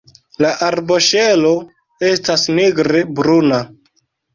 [0.45, 1.53] La arboŝelo
[2.11, 3.67] estas nigre bruna.